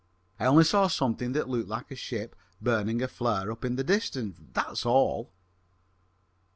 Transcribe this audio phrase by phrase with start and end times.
[0.39, 3.83] I only saw something that looked like a ship burning a flare up in the
[3.83, 5.31] distance that's all."